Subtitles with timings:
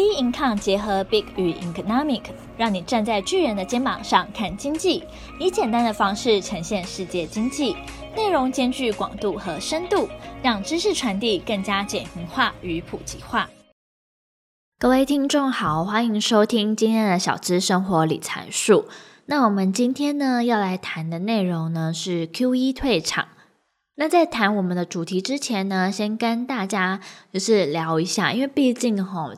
[0.00, 2.22] B Income 结合 Big 与 Economic，
[2.56, 5.04] 让你站在巨人的肩膀上看经济，
[5.38, 7.76] 以简单的方式呈现世界经济，
[8.16, 10.08] 内容兼具广度和深度，
[10.42, 13.50] 让知识传递更加简明化与普及化。
[14.78, 18.86] 各位听众好，欢迎收听今天的小资生活理财术。
[19.26, 23.28] 那我们今天呢要来谈的内容呢是 QE 退场。
[23.96, 29.34] 那在谈我们的主题之前呢，先跟大家就是聊一下，因为毕竟吼。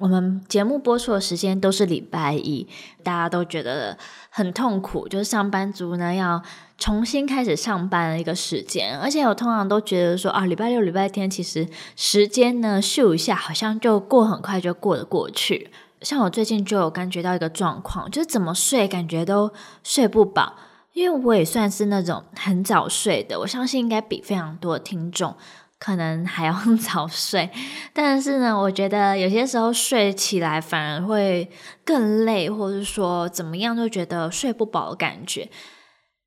[0.00, 2.66] 我们节目播出的时间都是礼拜一，
[3.04, 3.96] 大家都觉得
[4.28, 6.42] 很痛苦，就是上班族呢要
[6.76, 15.70] 重新开始上班的一个时间，而且我通常都觉得说啊，礼拜六、礼拜天其实时间呢咻一下，好像就过很快就过得过去。
[16.00, 19.52] 像我最近就有感觉到一个状况，就是怎么睡感觉都
[19.84, 20.54] 睡不饱，
[20.92, 25.36] 因为我也算是那种很早睡的，我相信应该比非常多听众。
[25.84, 27.50] 可能还要早睡，
[27.92, 31.50] 但是呢，我觉得有些时候睡起来反而会
[31.84, 35.50] 更累，或者说怎么样，都觉得睡不饱的感觉。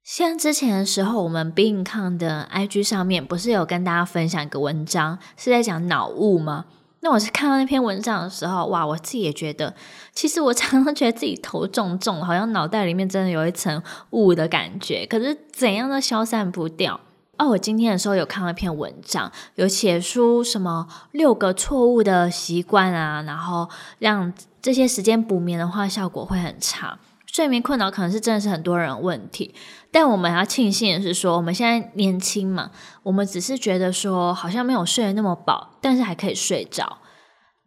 [0.04, 6.66] 像之前的时候，我们 Be Income 的 IG 上面不是有跟大家分享一个文章，是在讲脑雾吗？
[7.00, 9.74] 那我是看到那篇文章的时候，哇，我自己也觉得，
[10.14, 17.00] 其实我常常觉得自己头重重，好像脑袋里面真的有一层雾的感觉，可是怎样都消散不掉。
[17.38, 26.98] 哦，我今天的时候有看到一篇文章，有写出什么六个错误的习惯啊，然后让这些时间补眠的话，效果会很差。
[27.26, 29.54] 睡眠困扰可能是真的是很多人问题，
[29.92, 32.72] 但我们要庆幸的是说，我们现在年轻嘛，
[33.04, 36.98] 我们只是觉得说好像没有睡得那么饱，但是还可以睡着。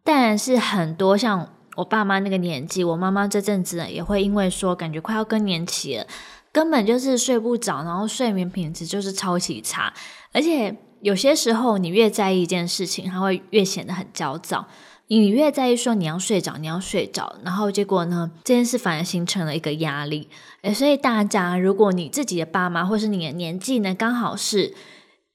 [0.03, 6.05] 但是很多像我爸妈那个年纪，我妈妈这阵子也会因为说感觉快要更年期了。
[6.53, 9.93] 根本就是睡不着，然后睡眠品质就是超级差，
[10.33, 14.67] 而且有些时候你越在意一件事情，它会越显得很焦躁。
[15.07, 20.29] 你越在意说你要睡着，你要睡着，然后结果呢，这件事反而形成了一个压力。
[20.63, 24.73] 诶，所以大家，如果你自己的爸妈或是你的年纪呢，刚好是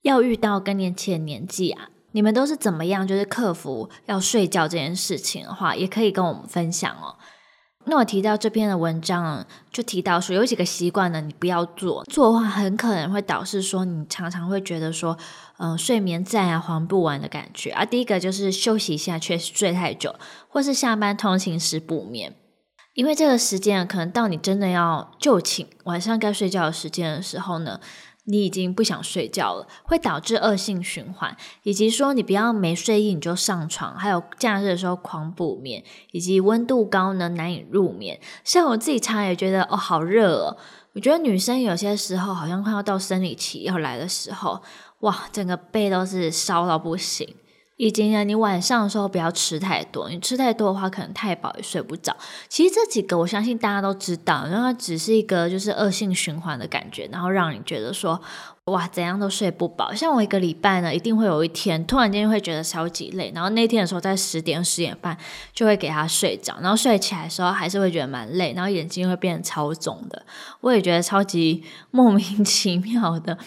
[0.04, 7.18] 要遇到更年期的年纪啊，你们都是怎么样，就是克服要睡觉这件事情的话，也可以跟我们分享哦。
[7.88, 15.18] 那我提到这篇的文章，就提到说有几个习惯呢，你不要做，做的话很可能会导致说你常常会觉得说，
[15.58, 17.86] 嗯、呃，睡眠债啊还不完的感觉啊。
[17.86, 20.16] 第一个就是休息一下，确实睡太久，
[20.50, 22.36] 或是下班通勤时补眠，
[22.96, 27.80] 因为这个时间可能到你真的要就寝，晚上该睡觉的时间的时候呢。
[28.26, 38.20] 你已经不想睡觉了，会导致恶性循环，以及说你不要没睡意你就上床，还有假日的时候狂补眠，以及温度高呢难以入眠。
[38.44, 40.58] 像我自己常也觉得哦好热哦，
[40.94, 44.62] 我觉得女生有些时候好像快要到生理期要来的时候，
[45.00, 47.36] 哇，整个背都是烧到不行。
[47.78, 52.16] 以及呢，你晚上的时候不要吃太多，你吃太多的话，可能太饱也睡不着。
[52.48, 58.22] 其实这几个我相信大家都知道，然后它只是一个就是恶性循环的感觉，然后让你觉得说
[58.66, 59.94] 哇怎样都睡不饱。
[59.94, 65.18] 像我一个礼拜呢，一定会有一天突然间会觉得超级累，然后那天的时候在十点十点半
[65.54, 70.26] 就会给他睡着，然后睡起来的时候还是会觉得蛮累，然后眼睛会变得超肿的。
[70.62, 71.62] 我也觉得超级
[71.92, 73.38] 莫名其妙的，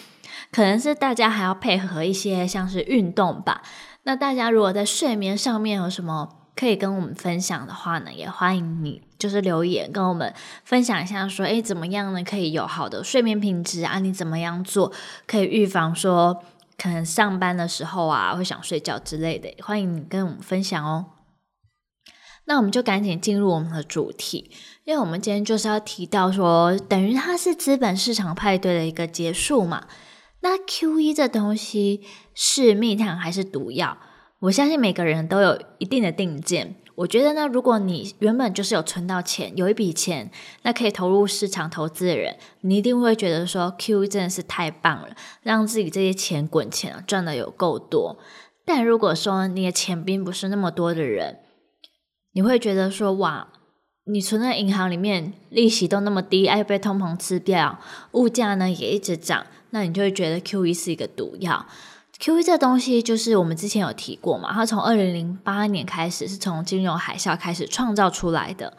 [0.51, 3.63] 可能是大家还要配合一些像是运动吧。
[4.03, 10.33] 那大家如果在睡眠上面有什么可以跟我们分享的话呢，也欢迎你就是留言跟我们
[10.63, 13.99] 分享一下，说诶怎么样呢可以有好的睡眠品质啊？
[13.99, 14.91] 你怎么样做
[15.27, 16.43] 可以预防说
[16.77, 19.53] 可能上班的时候啊会想睡觉之类的？
[19.61, 21.05] 欢迎你跟我们分享哦。
[22.45, 24.49] 那我们就赶紧进入我们的主题，
[24.83, 29.85] 因为我们今天就是要提到说，等于它是资本市场派对的一个结束嘛。
[30.41, 32.01] 那 QE 这东西
[32.33, 33.97] 是蜜糖还是毒药？
[34.39, 36.75] 我相信每个人都有一定的定见。
[36.95, 40.31] 我觉得呢，如果你原本就是有存到钱，有一笔钱，
[40.63, 48.17] 那可以投入市场投资的人，你一定会觉得说 QE 真的是太棒了，让自己这些钱滚钱，赚的有够多。
[48.65, 51.39] 但如果说你的钱并不是那么多的人，
[52.33, 53.47] 你会觉得说哇，
[54.05, 57.79] 你存在银行里面利息都那么低，哎，被通膨吃掉，
[58.11, 59.45] 物价呢也一直涨。
[59.71, 61.65] 那你就会觉得 QE 是一个毒药。
[62.19, 68.75] QE 这东西就是我们之前有提过嘛，它从二零零八年开始是从金融海啸开始创造出来的。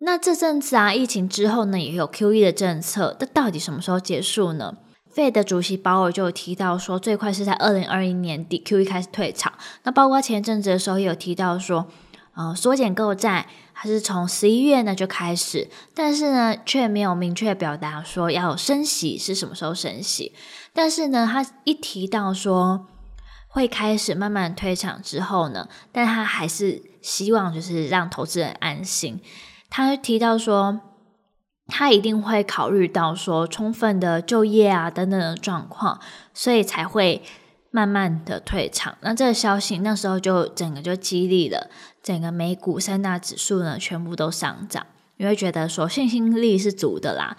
[0.00, 4.76] 那这阵子啊，疫情之后呢，也有 QE 的政策，那到底什么时候结束呢
[5.14, 9.54] ？Fed 的主席鲍尔就有提到说，最快是在二零二一年底 QE 开始退场。
[9.84, 11.86] 那包括前阵子的时候也有提到说，
[12.34, 13.46] 呃，缩减购债。
[13.80, 20.34] 他是从十一月呢就开始，但是呢却没有明确表达说要升息是什么时候升息。
[20.74, 22.88] 但是呢，他一提到说
[23.46, 29.20] 会开始慢慢退场之后呢，但他还是希望就是让投资人安心。
[29.70, 30.80] 他提到说，
[31.68, 36.00] 他一定会考虑到说充分的就业啊等等的状况，
[36.34, 37.22] 所以才会
[37.70, 38.96] 慢慢的退场。
[39.00, 41.70] 那这个消息那时候就整个就激励了
[42.02, 44.86] 整个美股三大指数呢，全部都上涨。
[45.16, 47.36] 你会觉得说信心力是足的啦。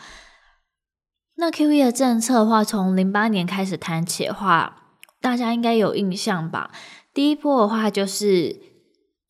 [1.36, 4.84] 那 QE 的政策的话，从零八年开始谈起的话，
[5.22, 6.72] 大家应该有印象吧？
[7.14, 8.60] 第一波的话就是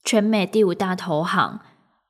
[0.04, 1.60] 全美第五大投行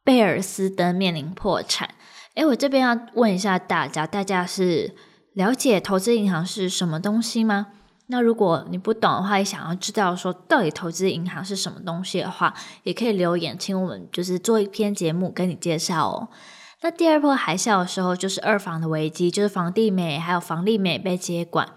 [0.04, 1.90] 贝尔斯登面临破产。
[2.36, 4.96] 诶，我这边要问一下大家，大家是
[5.34, 7.68] 了解投资银行是什么东西吗？
[8.12, 16.28] 那如果你不懂的话，也想要知道说到底投资银行是什么东西的话，也可以留言，请我们就是做一篇节目跟你介绍哦。
[16.82, 21.70] 那第二波海啸的时候，就是二房的危机，就是房地美还有房利美被接管，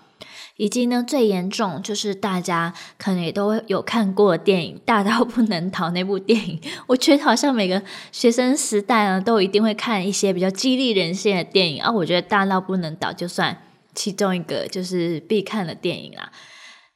[0.56, 11.90] 以及呢最严重就是大家可能也都有看过的电影《大到不能倒》那部电影，我觉得好像每个学生时代呢都一定会看一些比较激励人心的电影啊。
[11.90, 13.58] 我觉得《大到不能倒》就算
[13.94, 16.31] 其中一个就是必看的电影啦。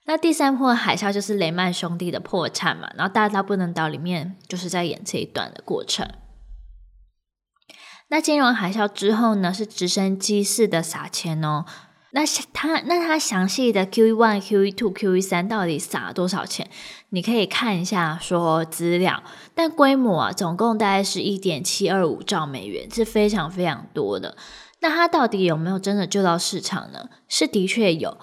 [0.06, 6.08] 那第三波海啸就是雷曼兄弟的破产嘛，然后《大到不能倒》里面就是在演这一段的过程。
[8.08, 11.64] 那金融海啸之后呢，是直升机式的撒钱哦。
[12.12, 16.70] 那它那它详细的 QE one、QE two、QE 三到底撒了多少钱？
[17.10, 19.22] 你可以看一下说资料，
[19.56, 24.36] 但规模啊，总共大概是一点七二五兆美元，是非常非常多的。
[24.80, 27.08] 那它到底有没有真的救到市场呢？
[27.28, 28.18] 是的确有，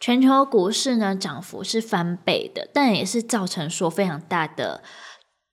[0.00, 4.82] 全球股市呢涨幅是翻倍的，但也是造成说非常大的。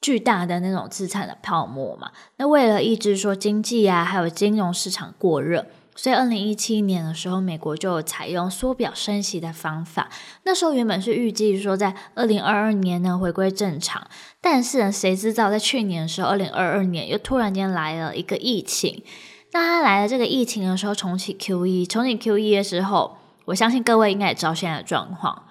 [0.01, 5.65] 巨大的那种资产的泡沫嘛，那为了抑制说经济啊，还有金融市场过热，
[5.95, 10.11] 所以二零一七年的时候，美国就采用缩表升息的方法。
[10.43, 14.07] 那时候原本是预计说在二零二二年呢回归正常，
[14.39, 19.03] 但是，谁知道在去年的时候，二零二二年又突然间来了一个疫情。
[19.55, 23.15] 那他来了这个疫情的时候，重启 QE，重启 QE 的时候，
[23.45, 25.43] 我相信各位应该也知道现在的状况，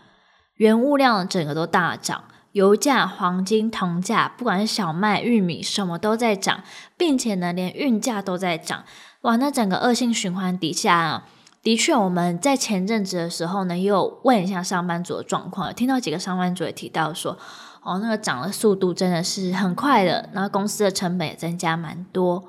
[0.56, 2.25] 原物料整个都大涨。
[2.53, 6.62] 油价、黄金、铜价，不管是小麦、玉米，什么都在涨，
[6.99, 8.85] 并且呢，连运价都在涨。
[9.23, 11.25] 哇，那整个恶性循环底下，
[11.62, 17.39] 的确，我们在前阵子的时候呢，也有问一下上班族的状况，听到几个上班族也提到说，
[17.83, 22.45] 哦，那个涨的速度真的是很快的，然后公司的成本也增加蛮多。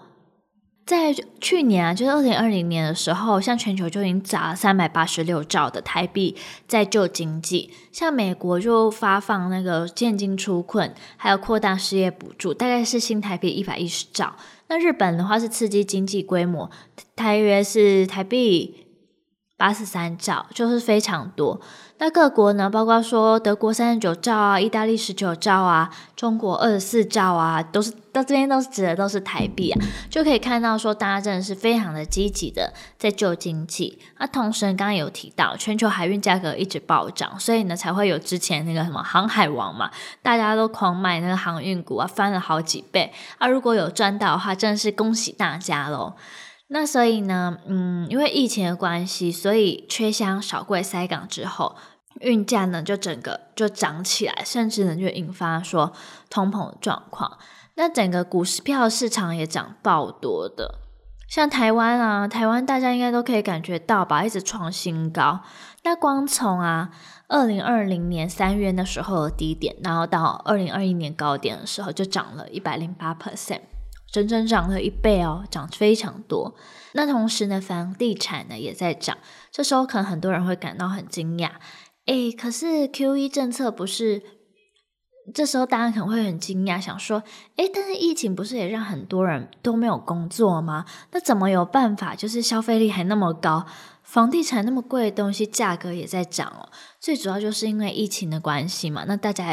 [0.86, 1.12] 在
[1.42, 6.36] 去年啊，就是二零二零年的时候，像全球就已经砸了三百八十六兆的台币
[6.68, 14.36] 在救经济，像美国就发放那个现金出困，还有扩大失业补助，大概是新台币一百一十兆。
[14.68, 16.70] 那日本的话是刺激经济规模，
[17.16, 18.85] 台约是台币
[19.58, 21.60] 八十三兆，就是非常多。
[21.98, 29.80] 那各国呢，包括说德国三十九兆啊，意大利十九兆啊，中国二十四兆啊，都是到这边都是指的都是台币啊，
[30.10, 33.98] 就可以看到说大家真的是非常的积极的在救经济。
[34.20, 39.90] 那同时刚刚有提到，全球海运价格一直暴涨，所以呢才会有之前那个什么航海王嘛，
[40.22, 43.48] 大家都狂买那个航运股啊，翻了好几倍啊。
[43.48, 46.16] 如果有赚到的话，真的是恭喜大家喽。
[46.68, 51.76] 那所以呢，嗯，因为疫情的关系，所以缺箱少柜塞港之后，
[52.22, 55.94] 运价呢就整个就涨起来，甚至呢就引发说
[56.30, 57.38] 通膨状况。
[57.76, 60.80] 那整个股市票市场也涨爆多的，
[61.30, 65.42] 像台湾啊，台湾大家应该都可以感觉到吧，一直创新高。
[65.84, 66.90] 那光从啊
[67.28, 73.62] 二零二零年三月那时候的低点，然后到二零二一年高点的时候，就涨了一百零八 percent。
[74.16, 76.56] 整整涨了一倍哦，涨非常多。
[76.94, 79.18] 那同时呢，房地产呢也在涨。
[79.52, 81.52] 这时候可能很多人会感到很惊讶，
[82.06, 84.22] 诶，可是 QE 政策不是？
[85.34, 87.22] 这时候大家可能会很惊讶，想说，
[87.58, 90.86] 诶，但是疫情不是也让很多人都没有工作吗？
[91.12, 92.16] 那怎么有办法？
[92.16, 93.66] 就是消费力还那么高，
[94.04, 96.70] 房地产那么贵的东西价格也在涨哦。
[97.02, 99.04] 最主要就是因为疫情的关系嘛。
[99.06, 99.46] 那大家。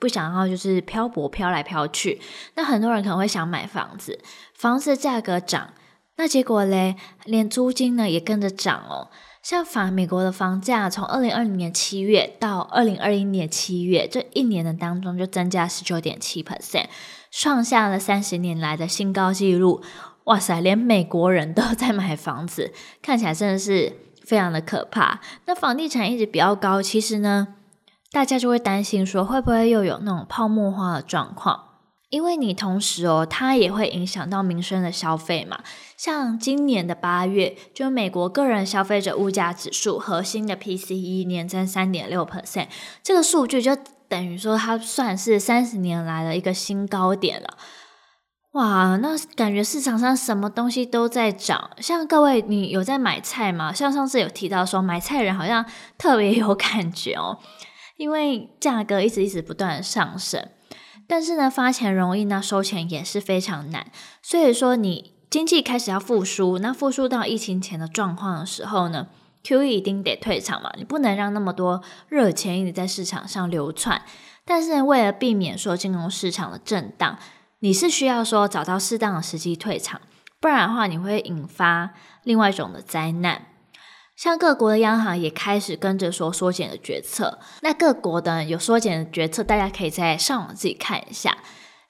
[0.00, 2.20] 不想要就是漂泊飘来飘去，
[2.54, 4.18] 那很多人可能会想买房子，
[4.54, 5.74] 房子价格涨，
[6.16, 9.10] 那结果嘞，连租金呢也跟着涨哦。
[9.42, 16.86] 像法美国的房价，从二零二零年七月到二零二一年七月这一年的当中，就增加十九点七 percent，
[17.30, 19.82] 创下了三十年来的新高纪录。
[20.24, 25.20] 哇塞，连美国人都在买房子，看起来真的是非常的可怕。
[25.46, 27.54] 那房地产一直比较高，其实呢？
[28.12, 31.66] 大家就会担心说，会不会又有那种泡沫化的状况？
[32.08, 35.60] 因为你同时哦，它也会影响到民生的消费嘛。
[35.96, 42.66] 像今年的八月，就美国个人消费者物价指数核心的 PCE 年增三点六 percent，
[43.04, 43.76] 这个数据就
[44.08, 47.56] 等于说它算是三十年来的一个新高点了。
[48.54, 51.70] 哇，那感觉市场上什么东西都在涨。
[51.78, 53.72] 像各位，你有在买菜吗？
[53.72, 55.64] 像上次有提到说，买菜人好像
[55.96, 57.38] 特别有感觉哦，
[58.00, 60.48] 因为价格一直一直不断的上升。
[61.06, 63.88] 但是呢，发钱容易，那收钱也是非常难。
[64.22, 69.08] 所以说，你经济开始要复苏，那复苏到疫情前的状况的时候呢
[69.44, 74.00] ，QE 一定得退场嘛，你不能让那么多热钱一直在市场上流窜。
[74.46, 77.18] 但是呢，为了避免说金融市场的震荡，
[77.58, 80.00] 你是需要说找到适当的时机退场，
[80.40, 81.90] 不然的话，你会引发
[82.22, 83.46] 另外一种的灾难。
[84.20, 91.38] 像各国的央行也开始跟着说缩减的决策，那各国的有缩减的决策，大家可以在上网自己看一下。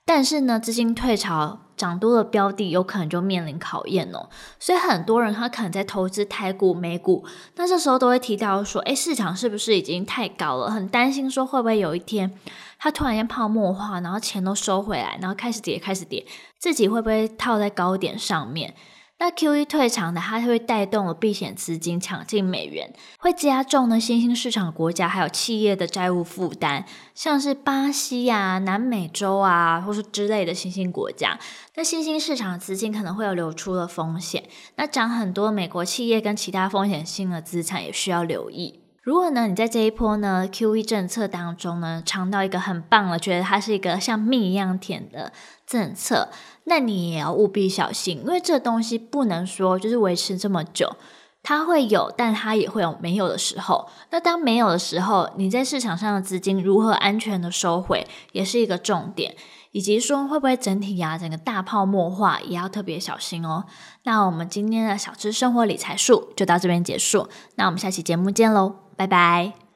[0.04, 4.28] 但是呢，资金退潮，涨多的标的有可能就面临考验哦。
[4.60, 10.70] 所以很多人他可能在投资台股、美股，那这时候都会提到说，诶，市场是不是已经太高了？
[10.70, 12.32] 很担心说会不会有一天
[12.78, 16.24] 它突然间泡沫化，然后钱都收回来，然后开始跌，开始跌，
[16.60, 18.76] 自己会不会套在高点上面？
[19.20, 31.38] 那 QE 退场的，它会带动了避险资金抢进美元，会加重呢新兴市场国家还有企业的债务负担，像是巴西啊、南美洲啊，或是之类的新兴国家，
[31.74, 34.44] 那新兴市场的资金可能会有流出的风险。
[34.76, 38.80] 那涨很多美国企业跟其他风险性的资产也需要留意。
[39.02, 45.32] 如果呢你在这一波呢 QE 政策当中呢尝到一个很棒的，觉得它是一个像蜜一样甜的
[45.66, 46.28] 政策。
[46.64, 50.96] 那你也要务必小心，因为这东西不能说就是维持这么久，
[51.42, 53.88] 它会有，但它也会有没有的时候。
[54.10, 59.34] 那当没有的时候，你在市场上的资金如何安全的收回，也是一个重点，
[59.72, 63.64] 以及说会不会整体呀、整个大泡沫化，也要特别小心哦。
[64.04, 69.69] 那我们今天的小吃生活理财术就到这边结束，那我们下期节目见喽，拜拜。